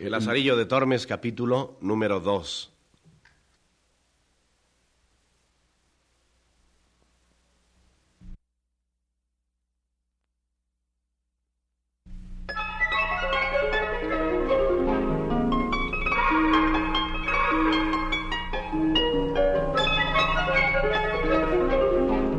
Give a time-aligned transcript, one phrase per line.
[0.00, 2.72] El Lazarillo de Tormes, capítulo número 2.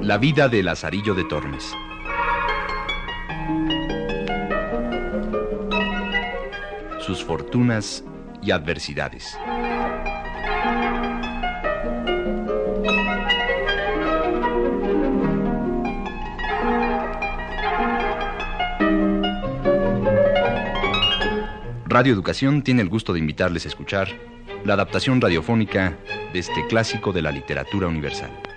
[0.01, 1.73] La vida de Lazarillo de Tormes.
[7.09, 8.03] Sus fortunas
[8.43, 9.35] y adversidades.
[21.87, 24.09] Radio Educación tiene el gusto de invitarles a escuchar
[24.63, 25.97] la adaptación radiofónica
[26.31, 28.48] de este clásico de la literatura universal.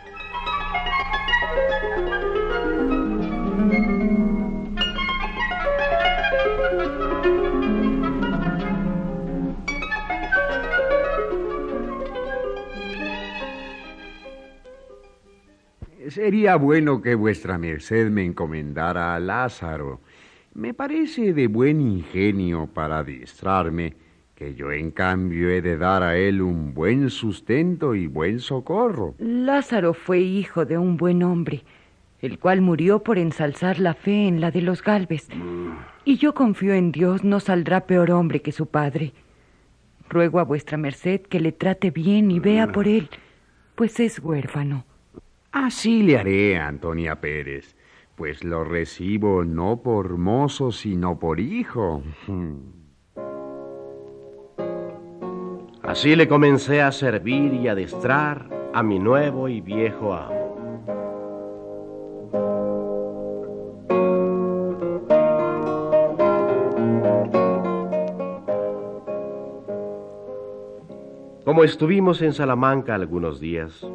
[16.23, 20.01] Sería bueno que vuestra merced me encomendara a Lázaro.
[20.55, 23.97] Me parece de buen ingenio para adiestrarme,
[24.37, 29.17] que yo en cambio he de dar a él un buen sustento y buen socorro.
[29.19, 31.65] Lázaro fue hijo de un buen hombre,
[32.21, 35.27] el cual murió por ensalzar la fe en la de los Galves.
[36.05, 39.13] Y yo confío en Dios no saldrá peor hombre que su padre.
[40.09, 43.11] Ruego a vuestra merced que le trate bien y vea por él,
[43.75, 44.85] pues es huérfano.
[45.53, 47.77] Así le haré, Antonia Pérez,
[48.17, 52.03] pues lo recibo no por mozo, sino por hijo.
[55.83, 60.43] Así le comencé a servir y adestrar a mi nuevo y viejo amo.
[71.45, 73.87] Como estuvimos en Salamanca algunos días,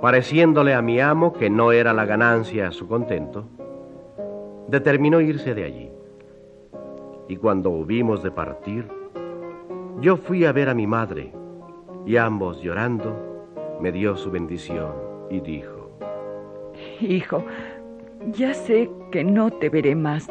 [0.00, 3.44] pareciéndole a mi amo que no era la ganancia a su contento,
[4.68, 5.90] determinó irse de allí.
[7.28, 8.88] Y cuando hubimos de partir,
[10.00, 11.32] yo fui a ver a mi madre,
[12.06, 13.14] y ambos llorando,
[13.80, 14.92] me dio su bendición
[15.30, 15.90] y dijo,
[17.00, 17.44] Hijo,
[18.32, 20.30] ya sé que no te veré más.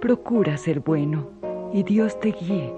[0.00, 1.28] Procura ser bueno,
[1.72, 2.72] y Dios te guíe.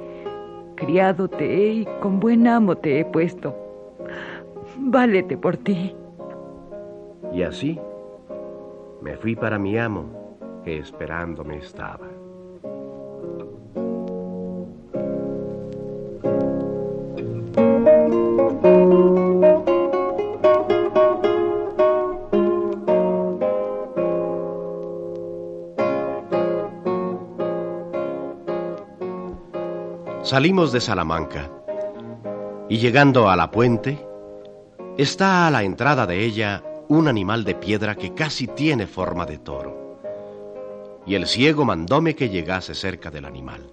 [0.75, 3.62] Criado te he y con buen amo te he puesto.
[4.93, 5.97] Válete por ti.
[7.33, 7.81] Y así
[9.01, 10.05] me fui para mi amo,
[10.63, 12.07] que esperándome estaba.
[30.23, 31.51] Salimos de Salamanca
[32.69, 34.12] y llegando a la puente,
[34.99, 39.39] está a la entrada de ella un animal de piedra que casi tiene forma de
[39.39, 39.99] toro.
[41.07, 43.73] Y el ciego mandóme que llegase cerca del animal.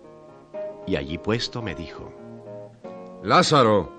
[0.88, 2.14] Y allí puesto me dijo,
[3.24, 3.92] Lázaro,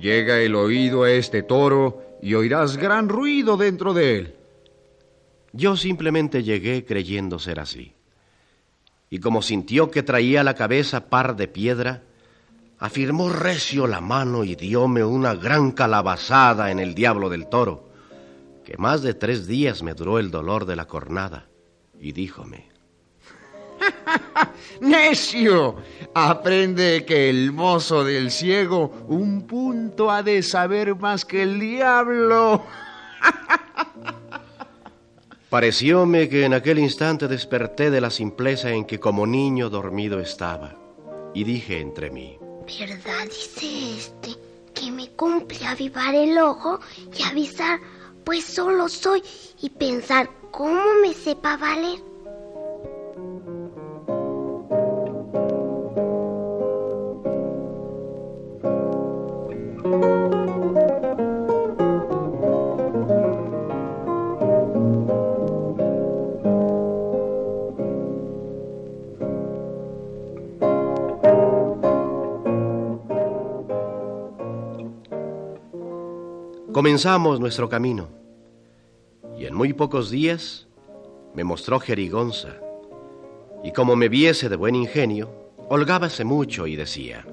[0.00, 4.34] llega el oído a este toro y oirás gran ruido dentro de él.
[5.52, 7.94] Yo simplemente llegué creyendo ser así.
[9.10, 12.02] Y como sintió que traía la cabeza par de piedra,
[12.78, 17.88] afirmó recio la mano y dióme una gran calabazada en el diablo del toro,
[18.64, 21.48] que más de tres días me duró el dolor de la cornada,
[22.00, 22.68] y díjome,
[24.80, 25.76] ¡Necio!
[26.14, 32.62] Aprende que el mozo del ciego un punto ha de saber más que el diablo.
[35.50, 40.76] Parecióme que en aquel instante desperté de la simpleza en que como niño dormido estaba,
[41.34, 44.36] y dije entre mí, ¿Verdad dice este
[44.74, 46.78] que me cumple avivar el ojo
[47.18, 47.80] y avisar,
[48.24, 49.22] pues solo soy,
[49.62, 51.98] y pensar cómo me sepa valer?
[76.78, 78.08] Comenzamos nuestro camino
[79.36, 80.68] y en muy pocos días
[81.34, 82.54] me mostró Jerigonza
[83.64, 85.28] y como me viese de buen ingenio,
[85.68, 87.26] holgábase mucho y decía,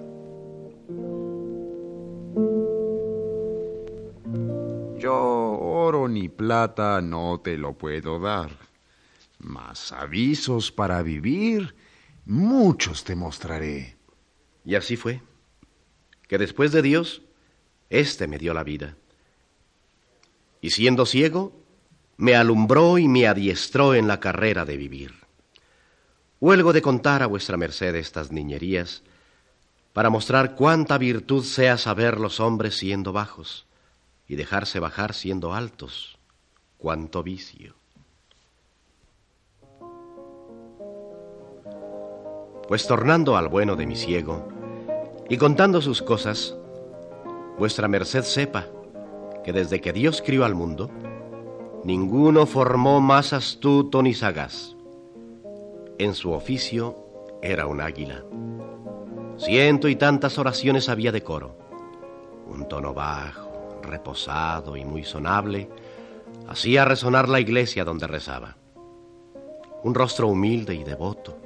[4.97, 8.49] Yo oro ni plata no te lo puedo dar,
[9.37, 11.75] mas avisos para vivir
[12.25, 13.95] muchos te mostraré.
[14.65, 15.21] Y así fue,
[16.27, 17.21] que después de Dios,
[17.91, 18.97] éste me dio la vida.
[20.65, 21.53] Y siendo ciego,
[22.17, 25.13] me alumbró y me adiestró en la carrera de vivir.
[26.39, 29.03] Huelgo de contar a vuestra merced estas niñerías,
[29.93, 33.67] para mostrar cuánta virtud sea saber los hombres siendo bajos
[34.27, 36.17] y dejarse bajar siendo altos,
[36.79, 37.75] cuánto vicio.
[42.67, 44.49] Pues tornando al bueno de mi ciego
[45.29, 46.55] y contando sus cosas,
[47.59, 48.67] vuestra merced sepa
[49.45, 50.89] que desde que Dios crió al mundo,
[51.83, 54.75] ninguno formó más astuto ni sagaz.
[55.99, 56.95] En su oficio
[57.43, 58.23] era un águila.
[59.37, 61.59] Ciento y tantas oraciones había de coro.
[62.47, 65.69] Un tono bajo, reposado y muy sonable
[66.47, 68.57] hacía resonar la iglesia donde rezaba.
[69.83, 71.37] Un rostro humilde y devoto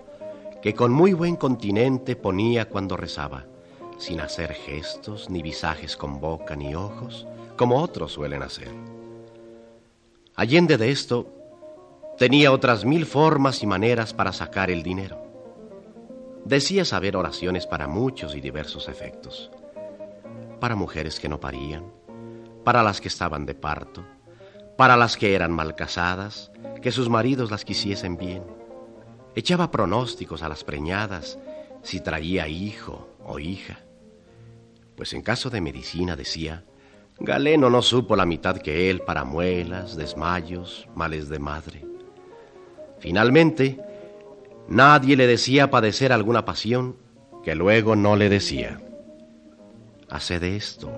[0.61, 3.45] que con muy buen continente ponía cuando rezaba,
[3.97, 7.27] sin hacer gestos ni visajes con boca ni ojos,
[7.59, 8.69] como otros suelen hacer.
[10.37, 11.27] Allende de esto,
[12.17, 15.21] tenía otras mil formas y maneras para sacar el dinero.
[16.45, 19.51] Decía saber oraciones para muchos y diversos efectos.
[20.61, 21.83] Para mujeres que no parían,
[22.63, 24.05] para las que estaban de parto,
[24.77, 28.43] para las que eran mal casadas, que sus maridos las quisiesen bien.
[29.35, 31.37] Echaba pronósticos a las preñadas
[31.83, 33.79] si traía hijo o hija.
[34.95, 36.63] Pues en caso de medicina decía,
[37.21, 41.85] Galeno no supo la mitad que él para muelas, desmayos, males de madre.
[42.99, 43.77] Finalmente,
[44.69, 46.95] nadie le decía padecer alguna pasión
[47.43, 48.79] que luego no le decía.
[50.09, 50.89] Haced esto,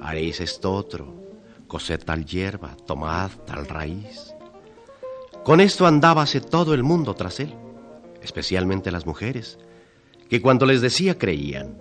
[0.00, 1.14] haréis esto otro,
[1.66, 4.34] cosed tal hierba, tomad tal raíz.
[5.44, 7.54] Con esto andábase todo el mundo tras él,
[8.22, 9.58] especialmente las mujeres,
[10.30, 11.76] que cuando les decía creían.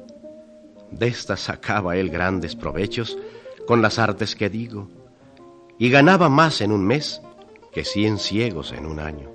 [0.92, 3.18] De estas sacaba él grandes provechos
[3.68, 4.88] con las artes que digo,
[5.78, 7.22] y ganaba más en un mes
[7.72, 9.30] que cien ciegos en un año.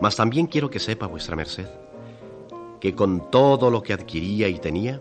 [0.00, 1.66] Mas también quiero que sepa vuestra merced
[2.80, 5.00] que con todo lo que adquiría y tenía,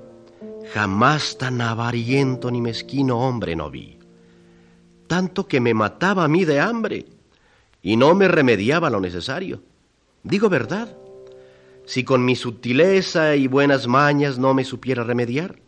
[0.74, 4.00] jamás tan avariento ni mezquino hombre no vi.
[5.08, 7.06] Tanto que me mataba a mí de hambre
[7.82, 9.62] y no me remediaba lo necesario.
[10.24, 10.98] Digo verdad,
[11.86, 15.60] si con mi sutileza y buenas mañas no me supiera remediar,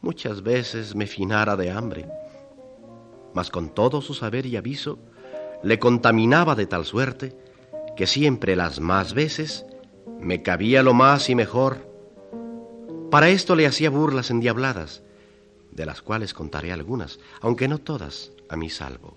[0.00, 2.06] muchas veces me finara de hambre.
[3.34, 4.98] Mas con todo su saber y aviso,
[5.62, 7.36] le contaminaba de tal suerte
[7.96, 9.66] que siempre las más veces
[10.18, 11.88] me cabía lo más y mejor.
[13.10, 15.02] Para esto le hacía burlas endiabladas,
[15.70, 19.16] de las cuales contaré algunas, aunque no todas, a mi salvo.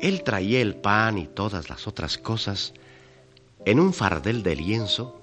[0.00, 2.72] Él traía el pan y todas las otras cosas
[3.64, 5.20] en un fardel de lienzo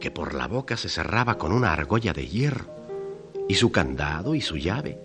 [0.00, 2.66] que por la boca se cerraba con una argolla de hierro,
[3.48, 4.98] y su candado y su llave.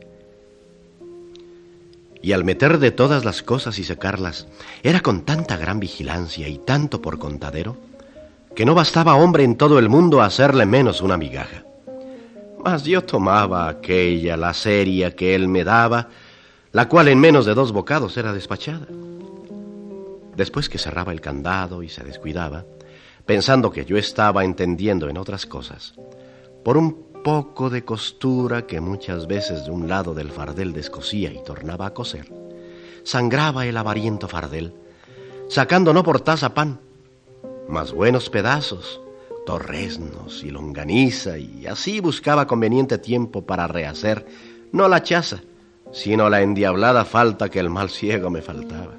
[2.21, 4.47] Y al meter de todas las cosas y secarlas,
[4.81, 7.77] era con tanta gran vigilancia y tanto por contadero,
[8.55, 11.63] que no bastaba hombre en todo el mundo a hacerle menos una migaja.
[12.63, 16.09] Mas yo tomaba aquella, la seria que él me daba,
[16.71, 18.87] la cual en menos de dos bocados era despachada.
[20.35, 22.65] Después que cerraba el candado y se descuidaba,
[23.25, 25.93] pensando que yo estaba entendiendo en otras cosas,
[26.63, 31.41] por un poco de costura que muchas veces de un lado del fardel descosía y
[31.43, 32.31] tornaba a coser,
[33.03, 34.73] sangraba el avariento fardel,
[35.49, 36.79] sacando no por taza pan,
[37.69, 39.01] mas buenos pedazos,
[39.45, 44.25] torresnos y longaniza, y así buscaba conveniente tiempo para rehacer
[44.71, 45.43] no la chaza,
[45.91, 48.95] sino la endiablada falta que el mal ciego me faltaba.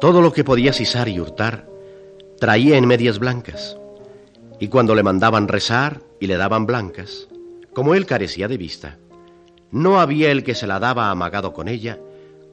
[0.00, 1.68] Todo lo que podía sisar y hurtar
[2.38, 3.76] traía en medias blancas,
[4.58, 7.28] y cuando le mandaban rezar y le daban blancas,
[7.74, 8.98] como él carecía de vista,
[9.70, 11.98] no había el que se la daba amagado con ella,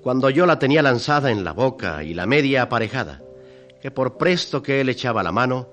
[0.02, 3.22] cuando yo la tenía lanzada en la boca y la media aparejada,
[3.82, 5.70] que por presto que él echaba la mano,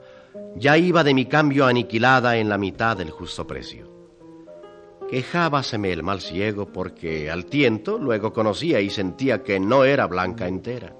[0.54, 3.92] ya iba de mi cambio aniquilada en la mitad del justo precio.
[5.10, 10.46] Quejábaseme el mal ciego porque al tiento luego conocía y sentía que no era blanca
[10.46, 10.94] entera.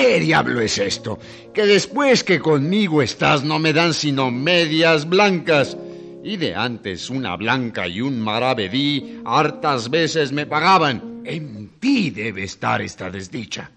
[0.00, 1.18] ¿Qué diablo es esto?
[1.52, 5.76] Que después que conmigo estás no me dan sino medias blancas.
[6.22, 11.22] Y de antes una blanca y un maravedí hartas veces me pagaban.
[11.24, 13.72] En ti debe estar esta desdicha.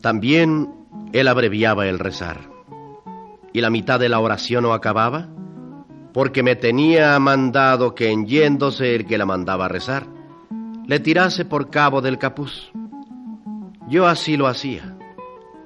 [0.00, 0.70] También
[1.12, 2.40] él abreviaba el rezar.
[3.52, 5.28] Y la mitad de la oración no acababa,
[6.12, 10.06] porque me tenía mandado que en yéndose el que la mandaba rezar,
[10.86, 12.72] le tirase por cabo del capuz.
[13.88, 14.96] Yo así lo hacía.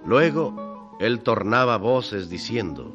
[0.05, 2.95] Luego él tornaba voces diciendo,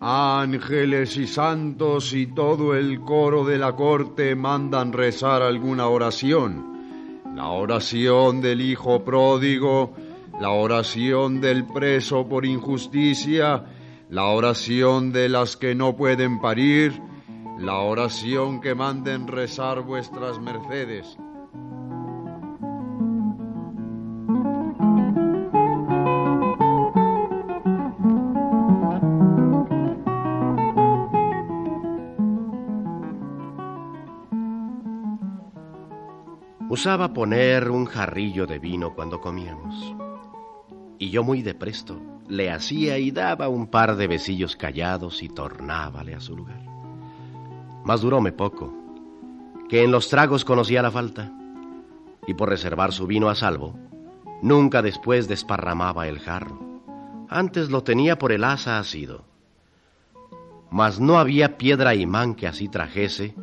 [0.00, 7.22] Ángeles y santos y todo el coro de la corte mandan rezar alguna oración.
[7.34, 9.94] La oración del hijo pródigo,
[10.40, 13.64] la oración del preso por injusticia,
[14.08, 17.00] la oración de las que no pueden parir,
[17.58, 21.16] la oración que manden rezar vuestras mercedes.
[36.68, 39.94] Usaba poner un jarrillo de vino cuando comíamos.
[40.98, 45.28] Y yo muy de presto le hacía y daba un par de besillos callados y
[45.28, 46.62] tornábale a su lugar.
[47.84, 48.74] Mas duróme poco,
[49.68, 51.32] que en los tragos conocía la falta,
[52.26, 53.78] y por reservar su vino a salvo,
[54.42, 56.82] nunca después desparramaba el jarro.
[57.28, 59.24] Antes lo tenía por el asa asido.
[60.70, 63.34] Mas no había piedra imán que así trajese,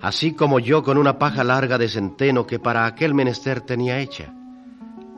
[0.00, 4.32] así como yo con una paja larga de centeno que para aquel menester tenía hecha,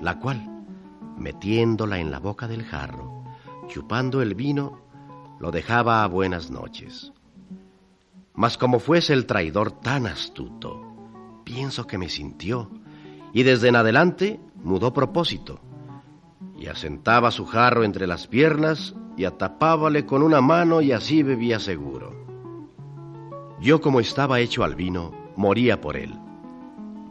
[0.01, 0.56] la cual,
[1.17, 3.25] metiéndola en la boca del jarro,
[3.69, 4.81] chupando el vino,
[5.41, 7.13] lo dejaba a buenas noches.
[8.35, 10.81] Mas como fuese el traidor tan astuto,
[11.45, 12.71] pienso que me sintió,
[13.33, 15.61] y desde en adelante mudó propósito,
[16.59, 21.59] y asentaba su jarro entre las piernas y atapábale con una mano y así bebía
[21.59, 22.15] seguro.
[23.61, 26.15] Yo como estaba hecho al vino, moría por él.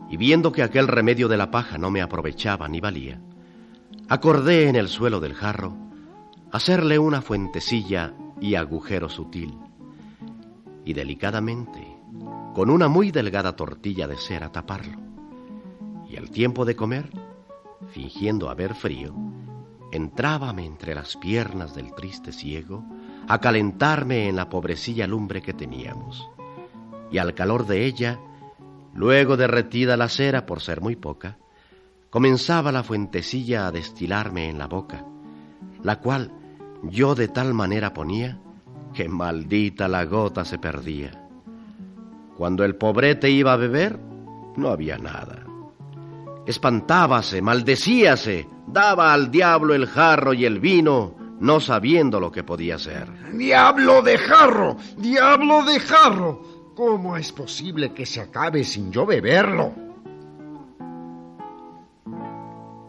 [0.10, 3.20] Y viendo que aquel remedio de la paja no me aprovechaba ni valía,
[4.10, 5.76] acordé en el suelo del jarro
[6.52, 9.58] hacerle una fuentecilla y agujero sutil.
[10.86, 11.98] Y delicadamente,
[12.54, 15.00] con una muy delgada tortilla de cera taparlo.
[16.08, 17.10] Y al tiempo de comer,
[17.90, 19.14] fingiendo haber frío,
[19.92, 22.86] entrábame entre las piernas del triste ciego
[23.28, 26.30] a calentarme en la pobrecilla lumbre que teníamos
[27.12, 28.20] y al calor de ella,
[28.94, 31.38] luego derretida la cera por ser muy poca,
[32.16, 35.04] comenzaba la fuentecilla a destilarme en la boca,
[35.84, 36.32] la cual
[36.84, 38.40] yo de tal manera ponía
[38.94, 41.12] que maldita la gota se perdía.
[42.38, 44.00] Cuando el pobrete iba a beber,
[44.56, 45.44] no había nada.
[46.48, 52.80] Espantábase, maldecíase, daba al diablo el jarro y el vino, no sabiendo lo que podía
[52.80, 53.10] ser.
[53.34, 54.78] ¡Diablo de jarro!
[54.96, 56.72] ¡Diablo de jarro!
[56.78, 59.85] ¿Cómo es posible que se acabe sin yo beberlo?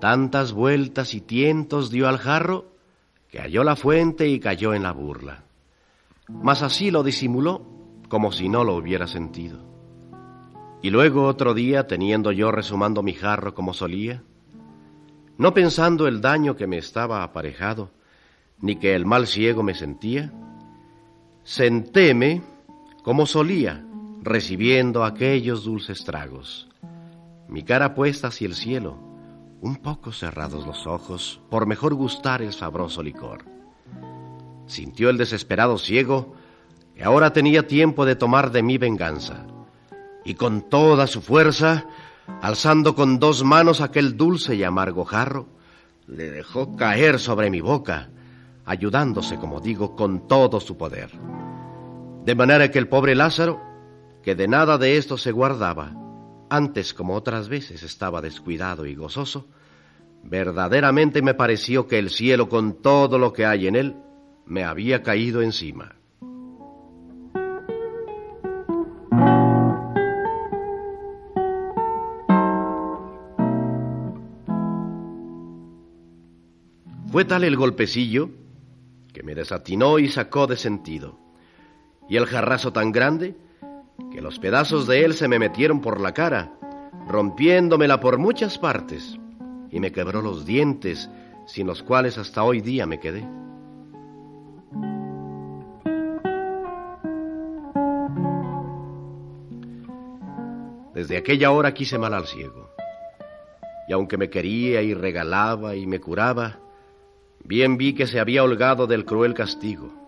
[0.00, 2.66] Tantas vueltas y tientos dio al jarro
[3.30, 5.44] que halló la fuente y cayó en la burla.
[6.28, 7.66] Mas así lo disimuló
[8.08, 9.58] como si no lo hubiera sentido.
[10.82, 14.22] Y luego otro día, teniendo yo resumando mi jarro como solía,
[15.38, 17.90] no pensando el daño que me estaba aparejado,
[18.60, 20.32] ni que el mal ciego me sentía,
[21.42, 22.42] sentéme
[23.02, 23.84] como solía,
[24.22, 26.68] recibiendo aquellos dulces tragos.
[27.48, 28.98] Mi cara puesta hacia el cielo,
[29.60, 33.44] un poco cerrados los ojos, por mejor gustar el sabroso licor.
[34.66, 36.34] Sintió el desesperado ciego
[36.94, 39.46] que ahora tenía tiempo de tomar de mí venganza,
[40.24, 41.86] y con toda su fuerza,
[42.42, 45.46] alzando con dos manos aquel dulce y amargo jarro,
[46.06, 48.08] le dejó caer sobre mi boca,
[48.64, 51.10] ayudándose, como digo, con todo su poder.
[52.24, 53.60] De manera que el pobre Lázaro,
[54.22, 55.92] que de nada de esto se guardaba,
[56.50, 59.46] antes como otras veces estaba descuidado y gozoso,
[60.22, 63.96] verdaderamente me pareció que el cielo con todo lo que hay en él
[64.46, 65.96] me había caído encima.
[77.10, 78.30] Fue tal el golpecillo
[79.14, 81.18] que me desatinó y sacó de sentido
[82.08, 83.34] y el jarrazo tan grande
[84.12, 86.52] que los pedazos de él se me metieron por la cara,
[87.08, 89.18] rompiéndomela por muchas partes,
[89.70, 91.10] y me quebró los dientes,
[91.46, 93.28] sin los cuales hasta hoy día me quedé.
[100.94, 102.70] Desde aquella hora quise mal al ciego,
[103.88, 106.58] y aunque me quería y regalaba y me curaba,
[107.44, 110.05] bien vi que se había holgado del cruel castigo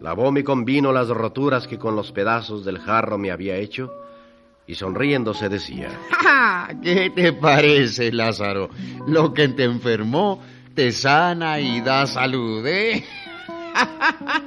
[0.00, 3.92] Lavóme con vino las roturas que con los pedazos del jarro me había hecho,
[4.66, 5.90] y sonriéndose decía,
[6.82, 8.68] ¿Qué te parece, Lázaro?
[9.06, 10.42] Lo que te enfermó
[10.74, 13.04] te sana y da salud, ¿eh?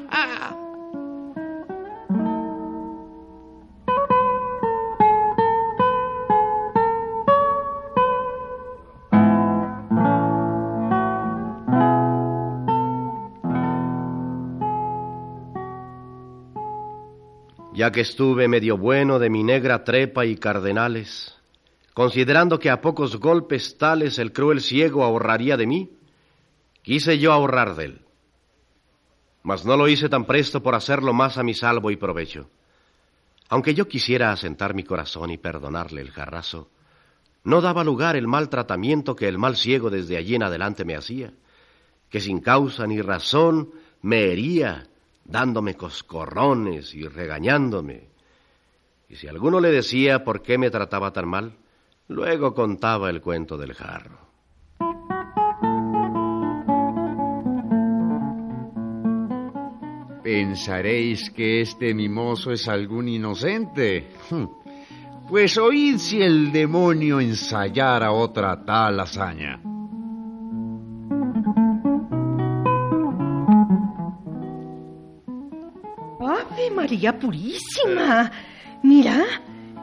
[17.79, 21.37] ya que estuve medio bueno de mi negra trepa y cardenales,
[21.93, 25.89] considerando que a pocos golpes tales el cruel ciego ahorraría de mí,
[26.81, 28.01] quise yo ahorrar de él.
[29.43, 32.49] Mas no lo hice tan presto por hacerlo más a mi salvo y provecho.
[33.47, 36.69] Aunque yo quisiera asentar mi corazón y perdonarle el jarrazo,
[37.45, 40.97] no daba lugar el mal tratamiento que el mal ciego desde allí en adelante me
[40.97, 41.31] hacía,
[42.09, 43.71] que sin causa ni razón
[44.01, 44.88] me hería
[45.29, 48.09] dándome coscorrones y regañándome.
[49.07, 51.53] Y si alguno le decía por qué me trataba tan mal,
[52.07, 54.29] luego contaba el cuento del jarro.
[60.23, 64.11] Pensaréis que este mimoso es algún inocente.
[64.29, 64.45] Hm.
[65.29, 69.68] Pues oíd si el demonio ensayara otra tal hazaña.
[76.79, 78.31] María Purísima.
[78.83, 79.25] Mira,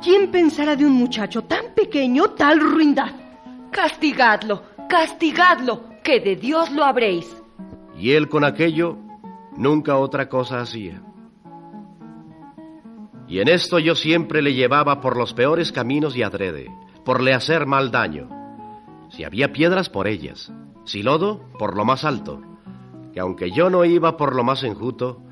[0.03, 3.13] ¿quién pensara de un muchacho tan pequeño tal ruindad?
[3.71, 7.27] Castigadlo, castigadlo, que de Dios lo habréis.
[7.99, 8.97] Y él con aquello
[9.59, 11.03] nunca otra cosa hacía.
[13.29, 16.71] Y en esto yo siempre le llevaba por los peores caminos y adrede,
[17.05, 18.31] por le hacer mal daño.
[19.11, 20.51] Si había piedras, por ellas.
[20.85, 22.41] Si lodo, por lo más alto.
[23.13, 25.26] Que aunque yo no iba por lo más enjuto,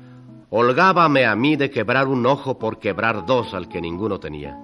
[0.57, 4.57] holgábame a mí de quebrar un ojo por quebrar dos al que ninguno tenía.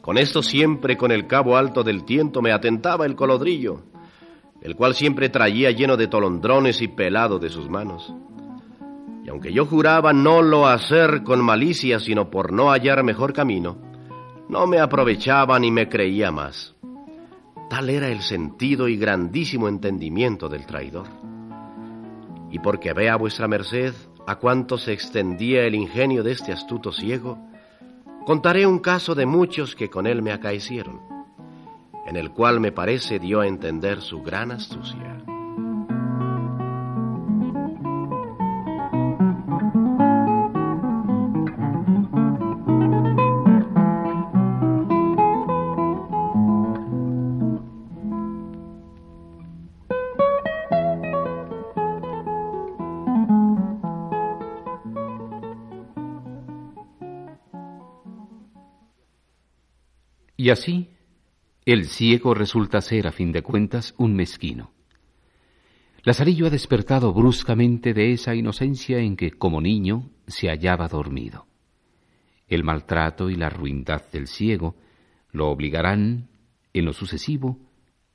[0.00, 3.82] Con esto siempre con el cabo alto del tiento me atentaba el colodrillo,
[4.62, 8.12] el cual siempre traía lleno de tolondrones y pelado de sus manos.
[9.24, 13.78] Y aunque yo juraba no lo hacer con malicia, sino por no hallar mejor camino,
[14.48, 16.74] no me aprovechaba ni me creía más.
[17.68, 21.29] Tal era el sentido y grandísimo entendimiento del traidor
[22.50, 23.94] y porque vea vuestra merced
[24.26, 27.38] a cuánto se extendía el ingenio de este astuto ciego,
[28.26, 31.00] contaré un caso de muchos que con él me acaecieron,
[32.06, 35.09] en el cual me parece dio a entender su gran astucia.
[60.40, 60.88] Y así,
[61.66, 64.72] el ciego resulta ser, a fin de cuentas, un mezquino.
[66.02, 71.46] Lazarillo ha despertado bruscamente de esa inocencia en que, como niño, se hallaba dormido.
[72.48, 74.76] El maltrato y la ruindad del ciego
[75.30, 76.30] lo obligarán,
[76.72, 77.58] en lo sucesivo,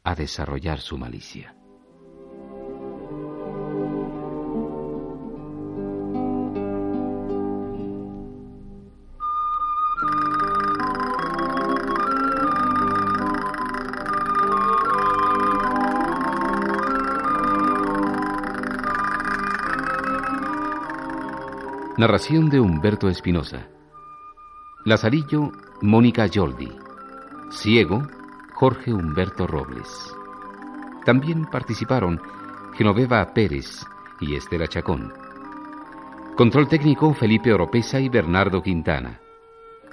[0.03, 1.54] a desarrollar su malicia.
[21.97, 23.69] Narración de Humberto Espinosa.
[24.84, 26.69] Lazarillo, Mónica Yoldi.
[27.51, 28.05] Ciego,
[28.53, 30.13] Jorge Humberto Robles.
[31.05, 32.21] También participaron
[32.73, 33.86] Genoveva Pérez
[34.19, 35.13] y Estela Chacón.
[36.36, 39.21] Control técnico Felipe Oropesa y Bernardo Quintana.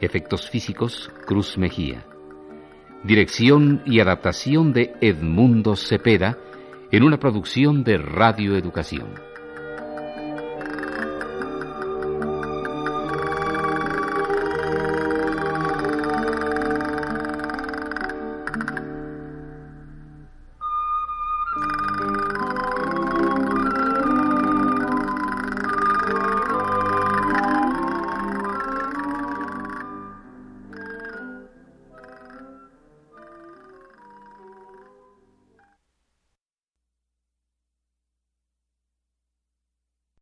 [0.01, 2.05] Efectos físicos Cruz Mejía.
[3.05, 6.37] Dirección y adaptación de Edmundo Cepeda
[6.91, 9.32] en una producción de Radio Educación.